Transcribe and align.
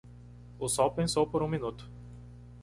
O 0.57 0.67
sol 0.67 0.89
pensou 0.89 1.27
por 1.27 1.43
um 1.43 1.47
minuto. 1.47 1.87